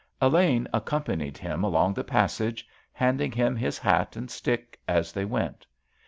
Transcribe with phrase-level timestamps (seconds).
[0.19, 5.67] Elaine accompanied him along the passage, handing him his hat and stick as they went.